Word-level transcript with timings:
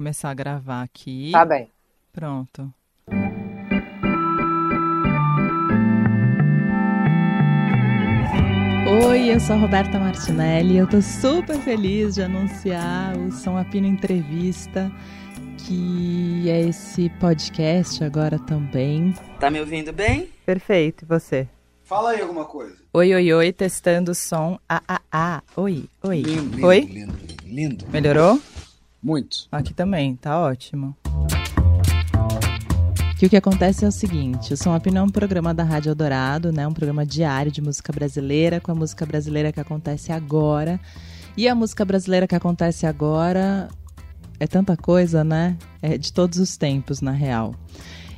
começar 0.00 0.30
a 0.30 0.34
gravar 0.34 0.80
aqui. 0.80 1.28
Tá 1.30 1.44
bem. 1.44 1.68
Pronto. 2.10 2.72
Oi, 9.06 9.34
eu 9.34 9.38
sou 9.38 9.56
a 9.56 9.58
Roberta 9.58 9.98
Martinelli. 9.98 10.78
Eu 10.78 10.88
tô 10.88 11.02
super 11.02 11.58
feliz 11.58 12.14
de 12.14 12.22
anunciar 12.22 13.14
o 13.14 13.30
São 13.30 13.58
Apino 13.58 13.86
Entrevista, 13.86 14.90
que 15.58 16.48
é 16.48 16.62
esse 16.62 17.10
podcast 17.20 18.02
agora 18.02 18.38
também. 18.38 19.14
Tá 19.38 19.50
me 19.50 19.60
ouvindo 19.60 19.92
bem? 19.92 20.30
Perfeito, 20.46 21.04
e 21.04 21.06
você? 21.06 21.46
Fala 21.84 22.12
aí 22.12 22.22
alguma 22.22 22.46
coisa. 22.46 22.74
Oi, 22.94 23.14
oi, 23.14 23.32
oi, 23.34 23.52
testando 23.52 24.12
o 24.12 24.14
som. 24.14 24.58
Ah, 24.66 24.82
ah, 24.88 25.02
ah. 25.12 25.42
Oi, 25.56 25.84
oi. 26.02 26.22
Lindo, 26.22 26.56
lindo, 26.56 26.66
oi? 26.66 26.80
lindo, 26.80 27.14
lindo. 27.44 27.86
Melhorou? 27.90 28.40
Muito. 29.02 29.48
Aqui 29.50 29.72
também, 29.72 30.16
tá 30.16 30.38
ótimo. 30.38 30.96
Que 33.18 33.26
o 33.26 33.30
que 33.30 33.36
acontece 33.36 33.84
é 33.84 33.88
o 33.88 33.92
seguinte, 33.92 34.54
o 34.54 34.56
Som 34.56 34.74
é 34.74 35.02
um 35.02 35.08
programa 35.08 35.52
da 35.52 35.62
Rádio 35.62 35.90
Eldorado, 35.90 36.50
né? 36.50 36.66
Um 36.66 36.72
programa 36.72 37.04
diário 37.04 37.52
de 37.52 37.60
música 37.60 37.92
brasileira, 37.92 38.60
com 38.60 38.72
a 38.72 38.74
música 38.74 39.04
brasileira 39.04 39.52
que 39.52 39.60
acontece 39.60 40.10
agora. 40.10 40.80
E 41.36 41.46
a 41.46 41.54
música 41.54 41.84
brasileira 41.84 42.26
que 42.26 42.34
acontece 42.34 42.86
agora 42.86 43.68
é 44.38 44.46
tanta 44.46 44.74
coisa, 44.74 45.22
né? 45.22 45.58
É 45.82 45.98
de 45.98 46.12
todos 46.12 46.38
os 46.38 46.56
tempos, 46.56 47.02
na 47.02 47.12
real. 47.12 47.54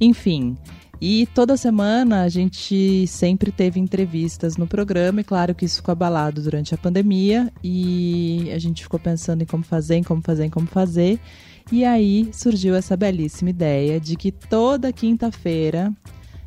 Enfim, 0.00 0.56
e 1.00 1.26
toda 1.34 1.56
semana 1.56 2.22
a 2.22 2.28
gente 2.28 3.06
sempre 3.06 3.52
teve 3.52 3.78
entrevistas 3.78 4.56
no 4.56 4.66
programa, 4.66 5.20
e 5.20 5.24
claro 5.24 5.54
que 5.54 5.64
isso 5.64 5.76
ficou 5.76 5.92
abalado 5.92 6.42
durante 6.42 6.74
a 6.74 6.78
pandemia, 6.78 7.52
e 7.62 8.50
a 8.54 8.58
gente 8.58 8.82
ficou 8.82 8.98
pensando 8.98 9.42
em 9.42 9.46
como 9.46 9.62
fazer, 9.62 9.96
em 9.96 10.02
como 10.02 10.22
fazer, 10.22 10.44
em 10.44 10.50
como 10.50 10.66
fazer. 10.66 11.20
E 11.70 11.84
aí 11.84 12.30
surgiu 12.32 12.74
essa 12.74 12.96
belíssima 12.96 13.50
ideia 13.50 13.98
de 14.00 14.16
que 14.16 14.30
toda 14.30 14.92
quinta-feira 14.92 15.92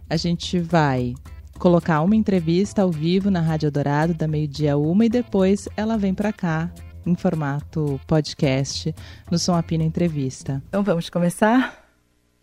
a 0.09 0.15
gente 0.17 0.59
vai 0.59 1.13
colocar 1.59 2.01
uma 2.01 2.15
entrevista 2.15 2.81
ao 2.81 2.89
vivo 2.89 3.29
na 3.29 3.41
Rádio 3.41 3.69
Dourado, 3.69 4.13
da 4.13 4.27
meio-dia 4.27 4.73
a 4.73 4.77
uma, 4.77 5.05
e 5.05 5.09
depois 5.09 5.67
ela 5.75 5.97
vem 5.97 6.13
para 6.13 6.31
cá 6.31 6.71
em 7.05 7.15
formato 7.15 7.99
podcast 8.07 8.95
no 9.29 9.37
Som 9.37 9.55
Apina 9.55 9.83
Entrevista. 9.83 10.63
Então 10.69 10.83
vamos 10.83 11.09
começar? 11.09 11.85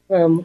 Vamos. 0.08 0.44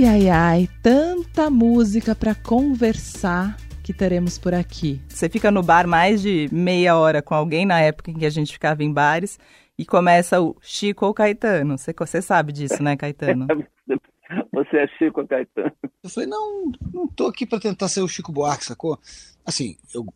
Ai, 0.00 0.06
ai, 0.06 0.28
ai, 0.30 0.68
tanta 0.82 1.50
música 1.50 2.14
para 2.14 2.34
conversar 2.34 3.54
que 3.84 3.92
teremos 3.92 4.38
por 4.38 4.54
aqui. 4.54 4.98
Você 5.06 5.28
fica 5.28 5.50
no 5.50 5.62
bar 5.62 5.86
mais 5.86 6.22
de 6.22 6.48
meia 6.50 6.96
hora 6.96 7.20
com 7.20 7.34
alguém 7.34 7.66
na 7.66 7.80
época 7.80 8.10
em 8.10 8.14
que 8.14 8.24
a 8.24 8.30
gente 8.30 8.50
ficava 8.50 8.82
em 8.82 8.90
bares 8.90 9.38
e 9.78 9.84
começa 9.84 10.40
o 10.40 10.56
Chico 10.62 11.04
ou 11.04 11.12
Caetano. 11.12 11.76
Você, 11.76 11.92
você 11.92 12.22
sabe 12.22 12.50
disso, 12.50 12.82
né, 12.82 12.96
Caetano? 12.96 13.46
Você 14.54 14.78
é 14.78 14.86
Chico 14.96 15.26
Caetano. 15.26 15.72
Eu 16.02 16.08
falei, 16.08 16.28
não, 16.28 16.72
não 16.94 17.06
tô 17.06 17.26
aqui 17.26 17.44
pra 17.44 17.60
tentar 17.60 17.88
ser 17.88 18.00
o 18.00 18.08
Chico 18.08 18.32
Buarque, 18.32 18.64
sacou? 18.64 18.98
Assim, 19.44 19.76
eu, 19.92 20.06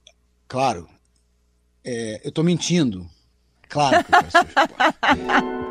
claro, 0.48 0.88
é, 1.84 2.26
eu 2.26 2.32
tô 2.32 2.42
mentindo. 2.42 3.04
Claro 3.68 4.02
que 4.02 4.14
eu 4.14 4.18
quero 4.18 4.30
ser 4.30 4.38
o 4.38 4.48
Chico 4.48 4.74
Buarque. 4.76 5.64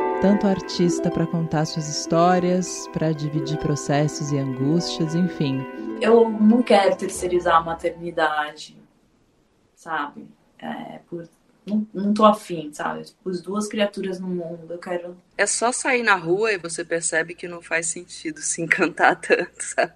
Tanto 0.20 0.46
artista 0.46 1.10
para 1.10 1.26
contar 1.26 1.66
suas 1.66 1.88
histórias, 1.88 2.88
para 2.88 3.12
dividir 3.12 3.58
processos 3.58 4.32
e 4.32 4.38
angústias, 4.38 5.14
enfim. 5.14 5.60
Eu 6.00 6.30
não 6.30 6.62
quero 6.62 6.96
terceirizar 6.96 7.56
a 7.56 7.60
maternidade, 7.60 8.76
sabe? 9.74 10.26
É, 10.58 11.00
por, 11.08 11.28
não, 11.66 11.86
não 11.92 12.14
tô 12.14 12.24
afim, 12.24 12.72
sabe? 12.72 13.04
Pus 13.22 13.42
duas 13.42 13.68
criaturas 13.68 14.18
no 14.18 14.28
mundo, 14.28 14.72
eu 14.72 14.78
quero. 14.78 15.16
É 15.36 15.44
só 15.46 15.70
sair 15.70 16.02
na 16.02 16.14
rua 16.14 16.52
e 16.52 16.58
você 16.58 16.82
percebe 16.82 17.34
que 17.34 17.46
não 17.46 17.60
faz 17.60 17.88
sentido 17.88 18.40
se 18.40 18.62
encantar 18.62 19.16
tanto, 19.20 19.60
sabe? 19.60 19.92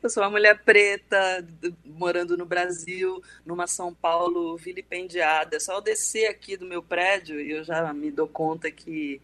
Eu 0.00 0.08
sou 0.08 0.22
uma 0.22 0.30
mulher 0.30 0.62
preta, 0.62 1.44
morando 1.84 2.36
no 2.36 2.46
Brasil, 2.46 3.20
numa 3.44 3.66
São 3.66 3.92
Paulo 3.92 4.56
vilipendiada. 4.56 5.56
É 5.56 5.60
só 5.60 5.74
eu 5.74 5.80
descer 5.80 6.26
aqui 6.28 6.56
do 6.56 6.64
meu 6.64 6.82
prédio 6.82 7.40
e 7.40 7.50
eu 7.50 7.64
já 7.64 7.92
me 7.92 8.12
dou 8.12 8.28
conta 8.28 8.70
que 8.70 9.20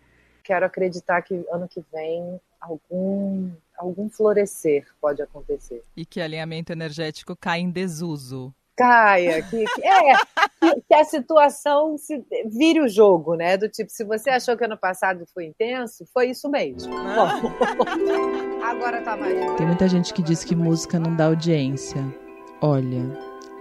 Quero 0.51 0.67
acreditar 0.67 1.23
que 1.23 1.47
ano 1.53 1.69
que 1.69 1.81
vem 1.93 2.41
algum, 2.61 3.53
algum 3.79 4.11
florescer 4.11 4.85
pode 5.01 5.23
acontecer. 5.23 5.81
E 5.97 6.05
que 6.05 6.21
alinhamento 6.21 6.73
energético 6.73 7.37
cai 7.37 7.61
em 7.61 7.71
desuso. 7.71 8.53
Caia, 8.77 9.41
que, 9.45 9.65
que- 9.65 9.85
é, 9.85 10.17
que, 10.61 10.81
que 10.89 10.95
a 10.95 11.05
situação 11.05 11.97
se, 11.97 12.21
vire 12.47 12.81
o 12.81 12.89
jogo, 12.89 13.37
né? 13.37 13.57
Do 13.57 13.69
tipo, 13.69 13.93
se 13.93 14.03
você 14.03 14.31
achou 14.31 14.57
que 14.57 14.65
ano 14.65 14.77
passado 14.77 15.25
foi 15.33 15.45
intenso, 15.47 16.05
foi 16.13 16.31
isso 16.31 16.51
mesmo. 16.51 16.93
Bom, 16.93 17.55
agora 18.67 19.01
tá 19.03 19.17
mais. 19.17 19.55
Tem 19.57 19.67
muita 19.69 19.87
gente 19.89 20.13
que 20.13 20.21
diz 20.21 20.43
que 20.43 20.57
música 20.57 20.99
não 20.99 21.15
dá 21.15 21.27
audiência. 21.27 22.03
Olha, 22.61 23.07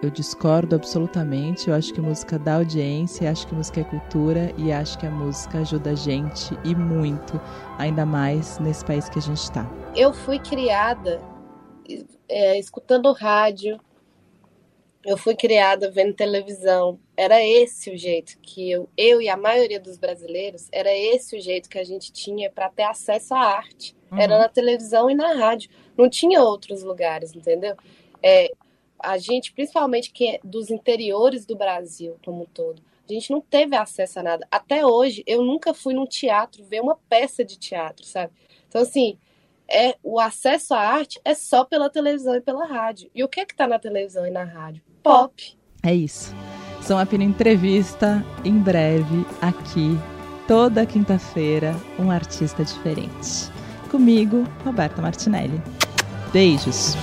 eu 0.01 0.09
discordo 0.09 0.75
absolutamente. 0.75 1.69
Eu 1.69 1.75
acho 1.75 1.93
que 1.93 2.01
música 2.01 2.39
dá 2.39 2.55
audiência, 2.55 3.29
acho 3.29 3.47
que 3.47 3.53
música 3.53 3.81
é 3.81 3.83
cultura 3.83 4.53
e 4.57 4.71
acho 4.71 4.97
que 4.97 5.05
a 5.05 5.11
música 5.11 5.59
ajuda 5.59 5.91
a 5.91 5.95
gente 5.95 6.57
e 6.63 6.75
muito, 6.75 7.39
ainda 7.77 8.05
mais 8.05 8.59
nesse 8.59 8.83
país 8.85 9.09
que 9.09 9.19
a 9.19 9.21
gente 9.21 9.51
tá. 9.51 9.69
eu 9.95 10.13
fui 10.13 10.39
criada 10.39 11.21
é, 12.27 12.59
escutando 12.59 13.11
rádio, 13.11 13.79
eu 15.05 15.17
fui 15.17 15.35
criada 15.35 15.89
vendo 15.89 16.13
televisão. 16.13 16.99
Era 17.16 17.43
esse 17.43 17.89
o 17.89 17.97
jeito 17.97 18.37
que 18.41 18.69
eu, 18.69 18.89
eu 18.97 19.21
e 19.21 19.29
a 19.29 19.37
maioria 19.37 19.79
dos 19.79 19.97
brasileiros, 19.97 20.67
era 20.71 20.95
esse 20.95 21.37
o 21.37 21.41
jeito 21.41 21.69
que 21.69 21.79
a 21.79 21.83
gente 21.83 22.11
tinha 22.11 22.49
para 22.49 22.69
ter 22.69 22.83
acesso 22.83 23.33
à 23.33 23.39
arte. 23.39 23.95
Era 24.11 24.39
na 24.39 24.49
televisão 24.49 25.09
e 25.09 25.13
na 25.13 25.33
rádio. 25.33 25.69
Não 25.95 26.09
tinha 26.09 26.41
outros 26.41 26.81
lugares, 26.81 27.35
entendeu? 27.35 27.75
É, 28.23 28.51
a 28.99 29.17
gente, 29.17 29.53
principalmente 29.53 30.11
que 30.11 30.27
é 30.27 30.39
dos 30.43 30.69
interiores 30.69 31.45
do 31.45 31.55
Brasil 31.55 32.17
como 32.23 32.43
um 32.43 32.45
todo, 32.45 32.81
a 33.09 33.13
gente 33.13 33.31
não 33.31 33.41
teve 33.41 33.75
acesso 33.75 34.19
a 34.19 34.23
nada. 34.23 34.47
Até 34.51 34.85
hoje, 34.85 35.23
eu 35.25 35.43
nunca 35.43 35.73
fui 35.73 35.93
num 35.93 36.05
teatro 36.05 36.63
ver 36.63 36.81
uma 36.81 36.95
peça 37.09 37.43
de 37.43 37.57
teatro, 37.57 38.05
sabe? 38.05 38.31
Então, 38.67 38.81
assim, 38.81 39.17
é 39.67 39.95
o 40.03 40.19
acesso 40.19 40.73
à 40.73 40.79
arte 40.79 41.19
é 41.23 41.33
só 41.33 41.63
pela 41.63 41.89
televisão 41.89 42.35
e 42.35 42.41
pela 42.41 42.65
rádio. 42.65 43.09
E 43.13 43.23
o 43.23 43.27
que 43.27 43.39
é 43.39 43.45
que 43.45 43.55
tá 43.55 43.67
na 43.67 43.79
televisão 43.79 44.25
e 44.25 44.31
na 44.31 44.43
rádio? 44.43 44.83
Pop. 45.01 45.57
É 45.83 45.93
isso. 45.93 46.35
São 46.81 46.97
Apino 46.97 47.23
Entrevista, 47.23 48.23
em 48.43 48.57
breve, 48.57 49.25
aqui, 49.41 49.97
toda 50.47 50.85
quinta-feira, 50.85 51.75
um 51.97 52.09
artista 52.09 52.63
diferente. 52.63 53.49
Comigo, 53.89 54.45
Roberta 54.63 55.01
Martinelli. 55.01 55.61
Beijos. 56.31 56.95